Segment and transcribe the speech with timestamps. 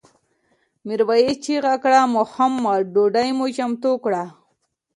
[0.85, 4.23] میرويس چیغه کړه محموده ډوډۍ مو چمتو کړه؟